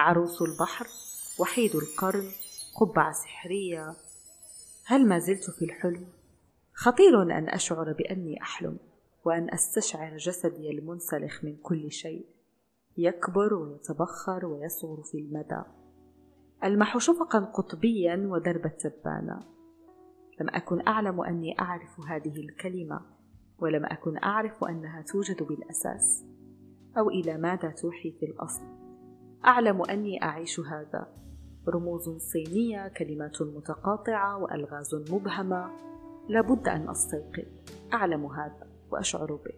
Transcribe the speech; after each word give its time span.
عروس 0.00 0.42
البحر 0.42 0.86
وحيد 1.40 1.70
القرن 1.76 2.30
قبعة 2.80 3.12
سحرية. 3.12 3.94
هل 4.86 5.08
ما 5.08 5.18
زلت 5.18 5.50
في 5.50 5.64
الحلم؟ 5.64 6.06
خطير 6.74 7.22
أن 7.22 7.48
أشعر 7.48 7.92
بأني 7.92 8.42
أحلم 8.42 8.78
وأن 9.24 9.50
أستشعر 9.50 10.16
جسدي 10.16 10.70
المنسلخ 10.70 11.44
من 11.44 11.56
كل 11.56 11.90
شيء. 11.90 12.26
يكبر 12.96 13.54
ويتبخر 13.54 14.46
ويصغر 14.46 15.02
في 15.02 15.18
المدى. 15.18 15.62
ألمح 16.64 16.98
شفقا 16.98 17.38
قطبيا 17.38 18.28
ودرب 18.30 18.66
التبانة. 18.66 19.40
لم 20.40 20.48
أكن 20.48 20.86
أعلم 20.86 21.20
أني 21.20 21.60
أعرف 21.60 22.00
هذه 22.08 22.36
الكلمة 22.36 23.00
ولم 23.58 23.84
أكن 23.84 24.16
أعرف 24.16 24.64
أنها 24.64 25.02
توجد 25.02 25.42
بالأساس 25.42 26.24
أو 26.98 27.10
إلى 27.10 27.36
ماذا 27.36 27.70
توحي 27.70 28.12
في 28.20 28.26
الأصل. 28.26 28.79
أعلم 29.46 29.82
أني 29.82 30.22
أعيش 30.22 30.60
هذا. 30.60 31.06
رموز 31.68 32.08
صينية 32.18 32.88
كلمات 32.88 33.42
متقاطعة 33.42 34.38
وألغاز 34.38 34.94
مبهمة. 34.94 35.70
لابد 36.28 36.68
أن 36.68 36.88
أستيقظ. 36.88 37.48
أعلم 37.92 38.26
هذا 38.26 38.66
وأشعر 38.90 39.34
به. 39.34 39.54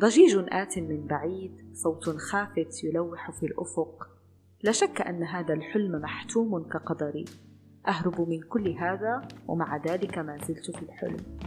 ضجيج 0.00 0.44
آت 0.48 0.78
من 0.78 1.06
بعيد 1.06 1.70
صوت 1.74 2.08
خافت 2.08 2.84
يلوح 2.84 3.30
في 3.30 3.46
الأفق. 3.46 4.08
لا 4.62 4.72
شك 4.72 5.00
أن 5.00 5.22
هذا 5.22 5.54
الحلم 5.54 6.00
محتوم 6.02 6.62
كقدري. 6.62 7.24
أهرب 7.88 8.28
من 8.28 8.40
كل 8.40 8.68
هذا 8.68 9.28
ومع 9.48 9.76
ذلك 9.76 10.18
ما 10.18 10.38
زلت 10.38 10.76
في 10.76 10.82
الحلم. 10.82 11.38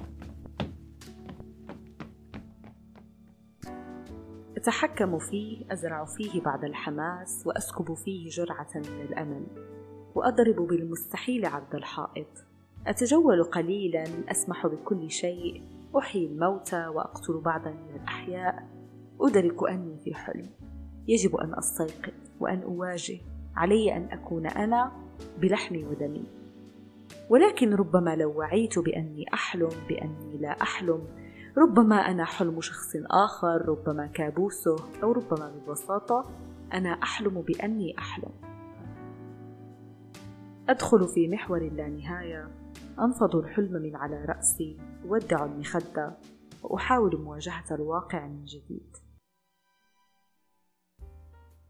أتحكم 4.59 5.19
فيه 5.19 5.65
أزرع 5.71 6.05
فيه 6.05 6.41
بعد 6.41 6.63
الحماس 6.63 7.43
وأسكب 7.45 7.93
فيه 7.93 8.29
جرعة 8.29 8.67
من 8.75 9.01
الأمل. 9.09 9.43
وأضرب 10.15 10.55
بالمستحيل 10.55 11.45
عرض 11.45 11.75
الحائط. 11.75 12.27
أتجول 12.87 13.43
قليلا 13.43 14.03
أسمح 14.31 14.67
بكل 14.67 15.11
شيء 15.11 15.61
أحيي 15.97 16.25
الموتى 16.25 16.87
وأقتل 16.87 17.41
بعضا 17.45 17.71
من 17.71 17.95
الأحياء. 17.95 18.67
أدرك 19.21 19.69
أني 19.69 19.97
في 20.03 20.15
حلم. 20.15 20.49
يجب 21.07 21.35
أن 21.35 21.53
أستيقظ 21.57 22.13
وأن 22.39 22.61
أواجه. 22.61 23.17
علي 23.55 23.95
أن 23.95 24.07
أكون 24.11 24.47
أنا 24.47 24.91
بلحمي 25.37 25.83
ودمي. 25.83 26.23
ولكن 27.29 27.73
ربما 27.73 28.15
لو 28.15 28.37
وعيت 28.37 28.79
بأني 28.79 29.25
أحلم 29.33 29.69
بأني 29.89 30.37
لا 30.39 30.61
أحلم 30.61 31.01
ربما 31.57 31.95
أنا 31.95 32.25
حلم 32.25 32.61
شخص 32.61 32.95
آخر 33.05 33.69
ربما 33.69 34.07
كابوسه 34.07 34.75
أو 35.03 35.11
ربما 35.11 35.51
ببساطة 35.51 36.31
أنا 36.73 36.89
أحلم 36.89 37.41
بأني 37.41 37.97
أحلم. 37.97 38.31
أدخل 40.69 41.07
في 41.07 41.27
محور 41.27 41.57
اللانهاية 41.57 42.47
أنفض 42.99 43.35
الحلم 43.35 43.73
من 43.73 43.95
على 43.95 44.25
رأسي 44.25 44.77
أودع 45.05 45.45
المخدة 45.45 46.17
وأحاول 46.63 47.21
مواجهة 47.21 47.75
الواقع 47.75 48.27
من 48.27 48.45
جديد. 48.45 48.97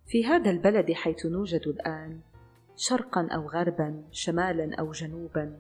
في 0.08 0.26
هذا 0.26 0.52
البلد 0.52 0.92
حيث 0.92 1.26
نوجد 1.26 1.68
الآن 1.68 2.20
شرقا 2.76 3.28
أو 3.28 3.50
غربا 3.50 4.04
شمالا 4.12 4.76
أو 4.76 4.92
جنوبا 4.92 5.60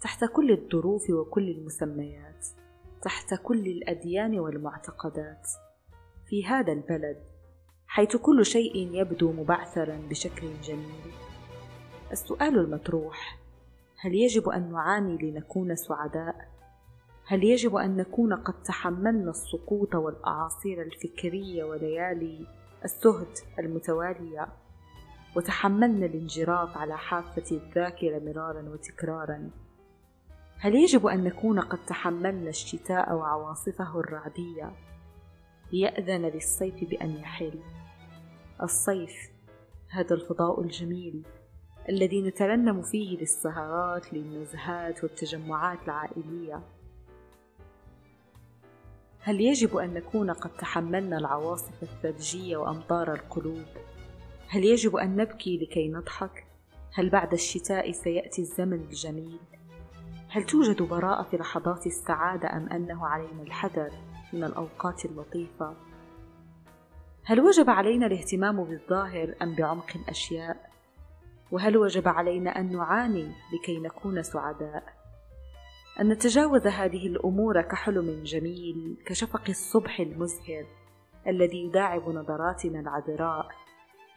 تحت 0.00 0.24
كل 0.24 0.50
الظروف 0.50 1.10
وكل 1.10 1.50
المسميات. 1.50 2.46
تحت 3.02 3.34
كل 3.42 3.66
الأديان 3.66 4.38
والمعتقدات 4.38 5.48
في 6.26 6.46
هذا 6.46 6.72
البلد 6.72 7.16
حيث 7.86 8.16
كل 8.16 8.46
شيء 8.46 8.76
يبدو 8.76 9.32
مبعثرا 9.32 10.00
بشكل 10.10 10.46
جميل. 10.62 11.12
السؤال 12.12 12.58
المطروح 12.58 13.38
هل 14.00 14.14
يجب 14.14 14.48
أن 14.48 14.72
نعاني 14.72 15.18
لنكون 15.18 15.76
سعداء؟ 15.76 16.48
هل 17.26 17.44
يجب 17.44 17.76
أن 17.76 17.96
نكون 17.96 18.34
قد 18.34 18.62
تحملنا 18.62 19.30
السقوط 19.30 19.94
والأعاصير 19.94 20.82
الفكرية 20.82 21.64
وليالي 21.64 22.46
السهد 22.84 23.38
المتوالية؟ 23.58 24.48
وتحملنا 25.36 26.06
الانجراف 26.06 26.76
على 26.76 26.98
حافة 26.98 27.56
الذاكرة 27.56 28.18
مرارا 28.18 28.62
وتكرارا. 28.62 29.50
هل 30.58 30.74
يجب 30.74 31.06
أن 31.06 31.24
نكون 31.24 31.60
قد 31.60 31.78
تحملنا 31.86 32.48
الشتاء 32.48 33.14
وعواصفه 33.14 34.00
الرعدية؟ 34.00 34.72
ليأذن 35.72 36.22
للصيف 36.22 36.84
بأن 36.84 37.16
يحل. 37.16 37.60
الصيف 38.62 39.30
هذا 39.88 40.14
الفضاء 40.14 40.60
الجميل 40.60 41.22
الذي 41.88 42.22
نترنم 42.22 42.82
فيه 42.82 43.18
للسهرات 43.18 44.12
للنزهات 44.12 45.04
والتجمعات 45.04 45.78
العائلية. 45.84 46.62
هل 49.20 49.40
يجب 49.40 49.76
أن 49.76 49.94
نكون 49.94 50.30
قد 50.30 50.50
تحملنا 50.50 51.18
العواصف 51.18 51.82
الثلجية 51.82 52.56
وأمطار 52.56 53.14
القلوب؟ 53.14 53.64
هل 54.48 54.64
يجب 54.64 54.96
أن 54.96 55.16
نبكي 55.16 55.58
لكي 55.58 55.88
نضحك؟ 55.88 56.46
هل 56.94 57.10
بعد 57.10 57.32
الشتاء 57.32 57.92
سيأتي 57.92 58.42
الزمن 58.42 58.80
الجميل؟ 58.80 59.38
هل 60.36 60.44
توجد 60.44 60.82
براءة 60.82 61.22
في 61.22 61.36
لحظات 61.36 61.86
السعادة 61.86 62.56
أم 62.56 62.68
أنه 62.68 63.06
علينا 63.06 63.42
الحذر 63.42 63.90
من 64.32 64.44
الأوقات 64.44 65.04
اللطيفة؟ 65.04 65.74
هل 67.24 67.40
وجب 67.40 67.70
علينا 67.70 68.06
الاهتمام 68.06 68.64
بالظاهر 68.64 69.34
أم 69.42 69.54
بعمق 69.54 69.96
الأشياء؟ 69.96 70.70
وهل 71.52 71.76
وجب 71.76 72.08
علينا 72.08 72.60
أن 72.60 72.72
نعاني 72.72 73.32
لكي 73.52 73.78
نكون 73.78 74.22
سعداء؟ 74.22 74.82
أن 76.00 76.08
نتجاوز 76.08 76.66
هذه 76.66 77.06
الأمور 77.06 77.62
كحلم 77.62 78.22
جميل 78.22 78.96
كشفق 79.06 79.42
الصبح 79.48 80.00
المزهر 80.00 80.66
الذي 81.26 81.64
يداعب 81.64 82.08
نظراتنا 82.08 82.80
العذراء 82.80 83.48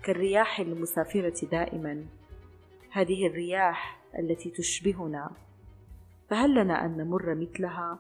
كالرياح 0.04 0.60
المسافرة 0.60 1.48
دائما. 1.52 2.06
هذه 2.92 3.28
الرياح 3.28 4.00
التي 4.20 4.50
تشبهنا. 4.50 5.49
فهل 6.30 6.56
لنا 6.56 6.86
أن 6.86 6.98
نمر 6.98 7.36
مثلها؟ 7.36 8.00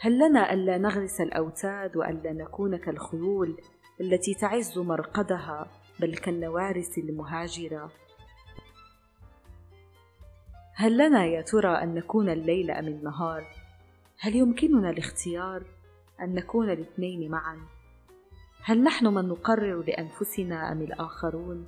هل 0.00 0.18
لنا 0.18 0.52
الا 0.52 0.78
نغرس 0.78 1.20
الأوتاد 1.20 1.96
والا 1.96 2.32
نكون 2.32 2.76
كالخيول 2.76 3.56
التي 4.00 4.34
تعز 4.34 4.78
مرقدها 4.78 5.66
بل 6.00 6.16
كالنوارس 6.16 6.98
المهاجرة؟ 6.98 7.90
هل 10.74 10.98
لنا 10.98 11.24
يا 11.24 11.42
ترى 11.42 11.82
أن 11.82 11.94
نكون 11.94 12.28
الليل 12.28 12.70
أم 12.70 12.86
النهار؟ 12.86 13.44
هل 14.20 14.36
يمكننا 14.36 14.90
الاختيار 14.90 15.62
أن 16.20 16.34
نكون 16.34 16.70
الاثنين 16.70 17.30
معا؟ 17.30 17.58
هل 18.64 18.82
نحن 18.82 19.06
من 19.06 19.28
نقرر 19.28 19.82
لأنفسنا 19.82 20.72
أم 20.72 20.82
الآخرون؟ 20.82 21.66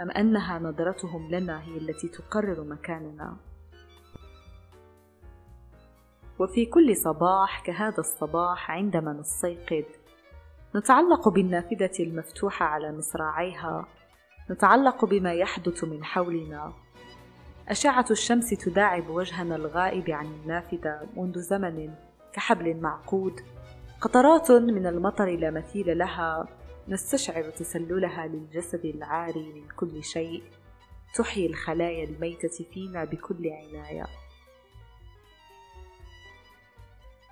أم 0.00 0.10
أنها 0.10 0.58
نظرتهم 0.58 1.30
لنا 1.30 1.62
هي 1.62 1.76
التي 1.76 2.08
تقرر 2.08 2.64
مكاننا؟ 2.64 3.36
وفي 6.40 6.66
كل 6.66 6.96
صباح 6.96 7.60
كهذا 7.60 7.98
الصباح 7.98 8.70
عندما 8.70 9.12
نستيقظ 9.12 9.84
نتعلق 10.76 11.28
بالنافذة 11.28 11.90
المفتوحة 12.00 12.66
على 12.66 12.92
مصراعيها 12.92 13.86
نتعلق 14.50 15.04
بما 15.04 15.32
يحدث 15.32 15.84
من 15.84 16.04
حولنا. 16.04 16.72
أشعة 17.68 18.04
الشمس 18.10 18.50
تداعب 18.50 19.08
وجهنا 19.08 19.56
الغائب 19.56 20.10
عن 20.10 20.26
النافذة 20.26 21.00
منذ 21.16 21.38
زمن 21.38 21.94
كحبل 22.32 22.76
معقود. 22.76 23.40
قطرات 24.00 24.50
من 24.50 24.86
المطر 24.86 25.36
لا 25.36 25.50
مثيل 25.50 25.98
لها 25.98 26.48
نستشعر 26.88 27.50
تسللها 27.50 28.26
للجسد 28.26 28.84
العاري 28.84 29.52
من 29.52 29.68
كل 29.76 30.04
شيء. 30.04 30.42
تحيي 31.14 31.46
الخلايا 31.46 32.04
الميتة 32.04 32.64
فينا 32.72 33.04
بكل 33.04 33.50
عناية. 33.50 34.06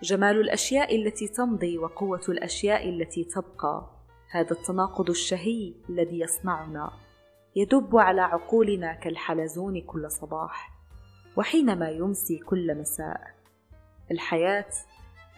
جمال 0.02 0.40
الأشياء 0.40 0.96
التي 0.96 1.28
تمضي 1.28 1.78
وقوة 1.78 2.20
الأشياء 2.28 2.88
التي 2.88 3.24
تبقى. 3.24 3.90
هذا 4.30 4.50
التناقض 4.50 5.10
الشهي 5.10 5.74
الذي 5.90 6.20
يصنعنا. 6.20 6.90
يدب 7.56 7.96
على 7.96 8.20
عقولنا 8.20 8.92
كالحلزون 8.94 9.80
كل 9.80 10.10
صباح 10.10 10.72
وحينما 11.36 11.90
يمسي 11.90 12.38
كل 12.38 12.78
مساء. 12.78 13.34
الحياة 14.10 14.68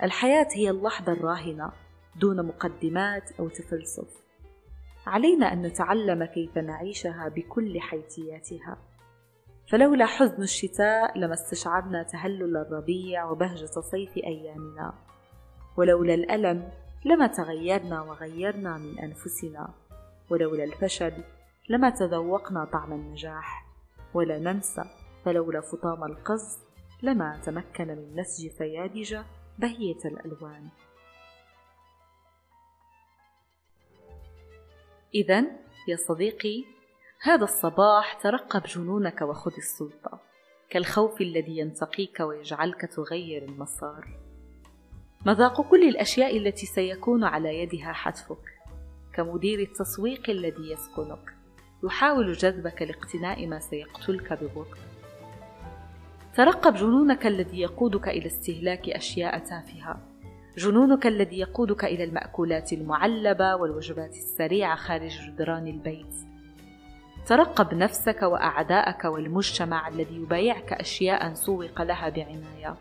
الحياة 0.02 0.48
هي 0.52 0.70
اللحظة 0.70 1.12
الراهنة 1.12 1.72
دون 2.16 2.46
مقدمات 2.46 3.32
أو 3.40 3.48
تفلسف. 3.48 4.20
علينا 5.06 5.52
أن 5.52 5.62
نتعلم 5.62 6.24
كيف 6.24 6.58
نعيشها 6.58 7.28
بكل 7.28 7.80
حيثياتها. 7.80 8.78
فلولا 9.70 10.06
حزن 10.06 10.42
الشتاء 10.42 11.18
لما 11.18 11.34
استشعرنا 11.34 12.02
تهلل 12.02 12.56
الربيع 12.56 13.24
وبهجة 13.24 13.66
صيف 13.66 14.16
أيامنا. 14.16 14.94
ولولا 15.76 16.14
الألم 16.14 16.72
لما 17.04 17.26
تغيرنا 17.26 18.02
وغيرنا 18.02 18.78
من 18.78 18.98
أنفسنا. 18.98 19.74
ولولا 20.30 20.64
الفشل 20.64 21.12
لما 21.68 21.90
تذوقنا 21.90 22.64
طعم 22.64 22.92
النجاح. 22.92 23.66
ولا 24.14 24.38
ننسى 24.38 24.84
فلولا 25.24 25.60
فطام 25.60 26.04
القز 26.04 26.58
لما 27.02 27.40
تمكن 27.44 27.88
من 27.88 28.16
نسج 28.16 28.48
فيادج 28.48 29.16
بهية 29.58 29.98
الألوان. 30.04 30.68
إذا 35.14 35.40
يا 35.88 35.96
صديقي 35.96 36.64
هذا 37.22 37.44
الصباح 37.44 38.12
ترقب 38.12 38.62
جنونك 38.62 39.22
وخذ 39.22 39.52
السلطة 39.56 40.20
كالخوف 40.70 41.20
الذي 41.20 41.58
ينتقيك 41.58 42.20
ويجعلك 42.20 42.90
تغير 42.96 43.44
المسار. 43.44 44.08
مذاق 45.26 45.60
كل 45.60 45.88
الأشياء 45.88 46.36
التي 46.36 46.66
سيكون 46.66 47.24
على 47.24 47.62
يدها 47.62 47.92
حتفك 47.92 48.60
كمدير 49.14 49.60
التسويق 49.60 50.30
الذي 50.30 50.72
يسكنك 50.72 51.34
يحاول 51.84 52.32
جذبك 52.32 52.82
لاقتناء 52.82 53.46
ما 53.46 53.58
سيقتلك 53.58 54.32
ببطء. 54.32 54.78
ترقب 56.36 56.74
جنونك 56.74 57.26
الذي 57.26 57.60
يقودك 57.60 58.08
إلى 58.08 58.26
استهلاك 58.26 58.88
أشياء 58.88 59.38
تافهة 59.38 60.00
جنونك 60.58 61.06
الذي 61.06 61.38
يقودك 61.38 61.84
إلى 61.84 62.04
المأكولات 62.04 62.72
المعلبة 62.72 63.54
والوجبات 63.56 64.16
السريعة 64.16 64.76
خارج 64.76 65.18
جدران 65.26 65.66
البيت. 65.66 66.29
ترقب 67.30 67.74
نفسك 67.74 68.22
وأعداءك 68.22 69.04
والمجتمع 69.04 69.88
الذي 69.88 70.16
يبايعك 70.16 70.72
أشياء 70.72 71.34
سوق 71.34 71.82
لها 71.82 72.08
بعناية. 72.08 72.76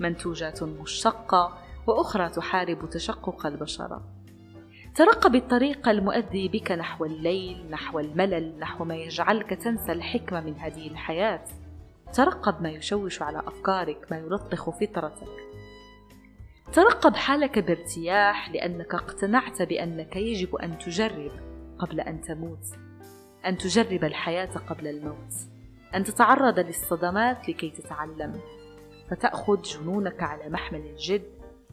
منتوجات 0.00 0.62
مشتقة 0.62 1.58
وأخرى 1.86 2.28
تحارب 2.28 2.90
تشقق 2.90 3.46
البشره 3.46 4.02
ترقب 4.94 5.34
الطريق 5.34 5.88
المؤدي 5.88 6.48
بك 6.48 6.72
نحو 6.72 7.04
الليل 7.04 7.70
نحو 7.70 7.98
الملل 7.98 8.58
نحو 8.58 8.84
ما 8.84 8.96
يجعلك 8.96 9.50
تنسى 9.50 9.92
الحكمة 9.92 10.40
من 10.40 10.56
هذه 10.58 10.88
الحياة. 10.88 11.44
ترقب 12.12 12.62
ما 12.62 12.70
يشوش 12.70 13.22
على 13.22 13.38
أفكارك 13.38 14.06
ما 14.10 14.18
يلطخ 14.18 14.70
فطرتك. 14.70 15.36
ترقب 16.72 17.16
حالك 17.16 17.58
بارتياح 17.58 18.50
لأنك 18.50 18.94
اقتنعت 18.94 19.62
بأنك 19.62 20.16
يجب 20.16 20.56
أن 20.56 20.78
تجرب 20.78 21.32
قبل 21.78 22.00
أن 22.00 22.20
تموت. 22.20 22.83
أن 23.46 23.58
تجرب 23.58 24.04
الحياة 24.04 24.58
قبل 24.68 24.86
الموت 24.86 25.34
أن 25.94 26.04
تتعرض 26.04 26.58
للصدمات 26.58 27.48
لكي 27.48 27.70
تتعلم. 27.70 28.40
فتأخذ 29.10 29.62
جنونك 29.62 30.22
على 30.22 30.48
محمل 30.48 30.86
الجد 30.86 31.22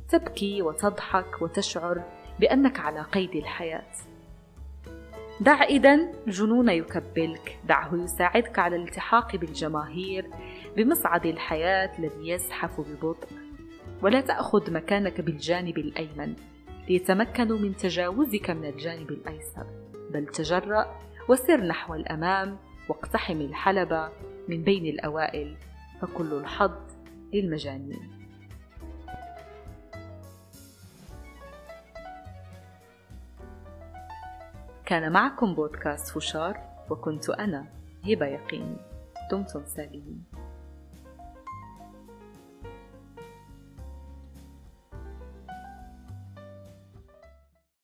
تبكي 0.10 0.62
وتضحك 0.62 1.42
وتشعر 1.42 2.04
بأنك 2.40 2.80
على 2.80 3.02
قيد 3.02 3.36
الحياة. 3.36 3.92
دع 5.42 5.64
إذا 5.64 6.00
الجنون 6.28 6.70
يكبلك. 6.70 7.60
دعه 7.68 7.96
يساعدك 7.96 8.60
على 8.60 8.76
الالتحاق 8.76 9.36
بالجماهير. 9.36 10.30
بمصعد 10.78 11.26
الحياة 11.26 12.00
الذي 12.00 12.30
يزحف 12.30 12.82
ببطء. 12.82 13.28
ولا 14.02 14.22
تأخذ 14.22 14.72
مكانك 14.72 15.22
بالجانب 15.22 15.78
الأيمن. 15.78 16.36
ليتمكنوا 16.90 17.58
من 17.58 17.76
تجاوزك 17.76 18.50
من 18.50 18.66
الجانب 18.66 19.10
الأيسر. 19.10 19.66
بل 20.12 20.26
تجرأ 20.26 21.00
وسر 21.32 21.62
نحو 21.62 21.96
الأمام 21.96 22.58
واقتحم 22.90 23.42
الحلبة 23.42 24.10
من 24.48 24.64
بين 24.64 24.86
الأوائل 24.86 25.58
فكل 26.02 26.34
الحظ 26.34 26.72
للمجانين. 27.34 28.28
كان 34.86 35.12
معكم 35.12 35.56
بودكاست 35.56 36.10
فشار 36.10 36.60
وكنت 36.90 37.30
أنا 37.30 37.66
هبة 38.06 38.26
يقين. 38.26 38.78
دمتم 39.32 39.66
سالمين. 39.66 40.24